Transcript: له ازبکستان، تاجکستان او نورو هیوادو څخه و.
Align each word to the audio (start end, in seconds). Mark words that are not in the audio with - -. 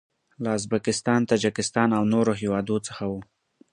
له 0.43 0.49
ازبکستان، 0.57 1.21
تاجکستان 1.31 1.89
او 1.97 2.03
نورو 2.13 2.33
هیوادو 2.41 2.75
څخه 2.87 3.03
و. 3.11 3.13